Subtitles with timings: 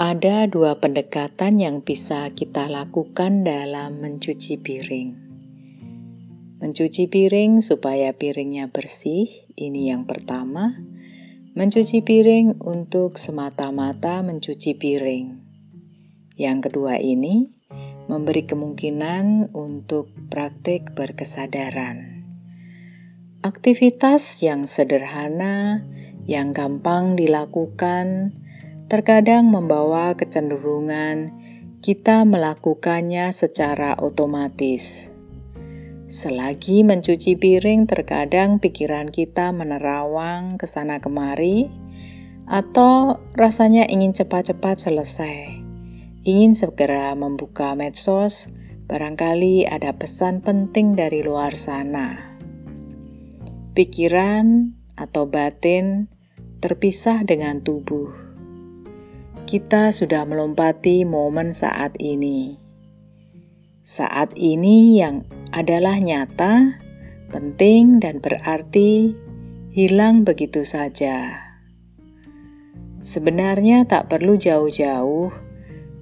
[0.00, 5.12] Ada dua pendekatan yang bisa kita lakukan dalam mencuci piring.
[6.56, 9.28] Mencuci piring supaya piringnya bersih,
[9.60, 10.72] ini yang pertama.
[11.52, 15.36] Mencuci piring untuk semata-mata mencuci piring.
[16.32, 17.52] Yang kedua ini
[18.08, 22.24] memberi kemungkinan untuk praktik berkesadaran.
[23.44, 25.84] Aktivitas yang sederhana,
[26.24, 28.32] yang gampang dilakukan,
[28.90, 31.30] terkadang membawa kecenderungan
[31.78, 35.14] kita melakukannya secara otomatis.
[36.10, 41.70] Selagi mencuci piring, terkadang pikiran kita menerawang ke sana kemari,
[42.50, 45.54] atau rasanya ingin cepat-cepat selesai,
[46.26, 48.50] ingin segera membuka medsos.
[48.90, 52.34] Barangkali ada pesan penting dari luar sana.
[53.70, 56.10] Pikiran atau batin
[56.58, 58.19] terpisah dengan tubuh
[59.44, 62.60] kita sudah melompati momen saat ini.
[63.80, 65.24] Saat ini yang
[65.56, 66.80] adalah nyata,
[67.32, 69.16] penting, dan berarti
[69.70, 71.50] hilang begitu saja.
[73.00, 75.32] Sebenarnya tak perlu jauh-jauh.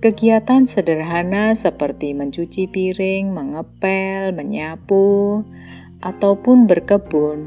[0.00, 5.44] Kegiatan sederhana seperti mencuci piring, mengepel, menyapu,
[6.00, 7.38] ataupun berkebun,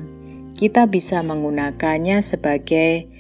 [0.54, 3.13] kita bisa menggunakannya sebagai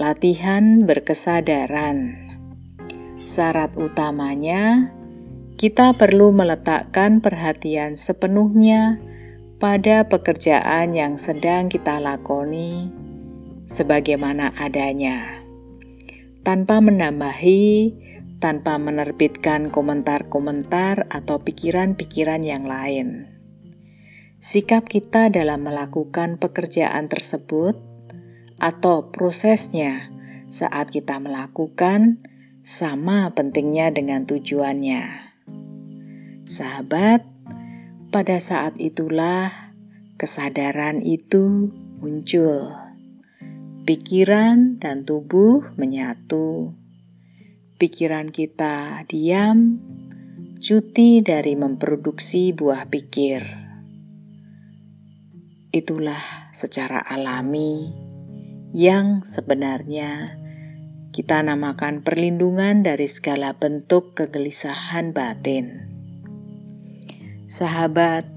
[0.00, 2.16] Latihan berkesadaran.
[3.20, 4.96] Syarat utamanya,
[5.60, 8.96] kita perlu meletakkan perhatian sepenuhnya
[9.60, 12.88] pada pekerjaan yang sedang kita lakoni
[13.68, 15.44] sebagaimana adanya,
[16.48, 17.92] tanpa menambahi,
[18.40, 23.28] tanpa menerbitkan komentar-komentar atau pikiran-pikiran yang lain.
[24.40, 27.89] Sikap kita dalam melakukan pekerjaan tersebut
[28.60, 30.12] atau prosesnya
[30.52, 32.20] saat kita melakukan
[32.60, 35.32] sama pentingnya dengan tujuannya.
[36.44, 37.24] Sahabat,
[38.12, 39.48] pada saat itulah
[40.20, 41.72] kesadaran itu
[42.04, 42.76] muncul.
[43.88, 46.76] Pikiran dan tubuh menyatu.
[47.80, 49.80] Pikiran kita diam,
[50.60, 53.40] cuti dari memproduksi buah pikir.
[55.70, 58.09] Itulah secara alami
[58.70, 60.38] yang sebenarnya
[61.10, 65.90] kita namakan perlindungan dari segala bentuk kegelisahan batin.
[67.50, 68.30] Sahabat,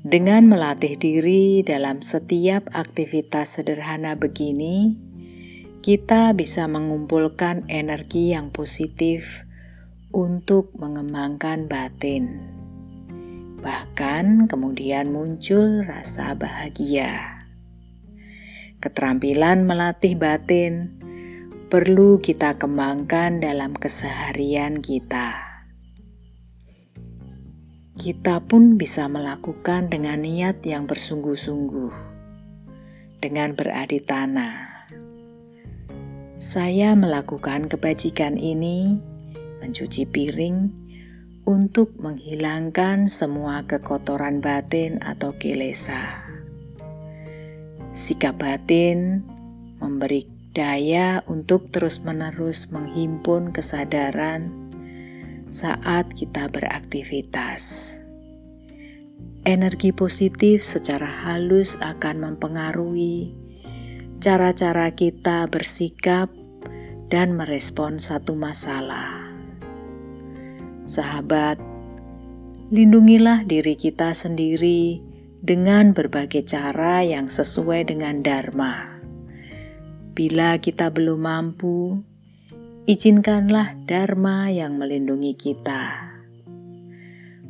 [0.00, 4.96] dengan melatih diri dalam setiap aktivitas sederhana begini,
[5.84, 9.44] kita bisa mengumpulkan energi yang positif
[10.08, 12.40] untuk mengembangkan batin.
[13.60, 17.37] Bahkan kemudian muncul rasa bahagia.
[18.78, 21.02] Keterampilan melatih batin
[21.66, 25.34] perlu kita kembangkan dalam keseharian kita.
[27.98, 31.90] Kita pun bisa melakukan dengan niat yang bersungguh-sungguh,
[33.18, 34.86] dengan beradi tanah.
[36.38, 38.94] Saya melakukan kebajikan ini,
[39.58, 40.70] mencuci piring,
[41.42, 46.27] untuk menghilangkan semua kekotoran batin atau kilesa
[47.92, 49.24] sikap batin
[49.78, 54.50] memberi daya untuk terus-menerus menghimpun kesadaran
[55.48, 57.94] saat kita beraktivitas.
[59.46, 63.32] Energi positif secara halus akan mempengaruhi
[64.18, 66.28] cara-cara kita bersikap
[67.08, 69.30] dan merespon satu masalah.
[70.84, 71.56] Sahabat,
[72.68, 75.07] lindungilah diri kita sendiri
[75.38, 78.98] dengan berbagai cara yang sesuai dengan Dharma.
[80.18, 82.02] Bila kita belum mampu,
[82.90, 86.10] izinkanlah Dharma yang melindungi kita.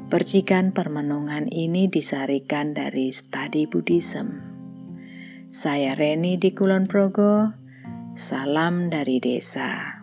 [0.08, 4.40] Percikan permenungan ini disarikan dari Study Buddhism.
[5.48, 7.52] Saya Reni di Kulon Progo,
[8.16, 9.97] salam dari desa.